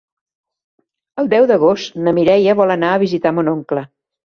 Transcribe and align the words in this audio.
El 1.23 1.29
deu 1.35 1.45
d'agost 1.51 2.01
na 2.07 2.15
Mireia 2.21 2.57
vol 2.63 2.77
anar 2.79 2.91
a 2.97 3.05
visitar 3.07 3.37
mon 3.39 3.55
oncle. 3.57 3.89